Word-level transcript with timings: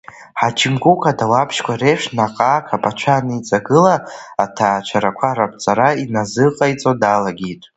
Ҳаџьым 0.39 0.75
Гәыгә 0.81 1.05
адауаԥшьқәа 1.11 1.73
реиԥш 1.81 2.05
наҟ-ааҟ 2.17 2.67
аԥацәа 2.75 3.13
аниҵагыла, 3.17 3.95
аҭаацәарақәа 4.43 5.37
раԥҵара 5.37 5.89
иназыҟаиҵо 6.03 6.91
далагеит… 7.01 7.61